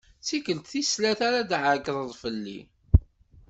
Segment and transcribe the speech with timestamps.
[0.21, 2.59] D tikelt tis tlata ara d-tɛeggdeḍ fell-i.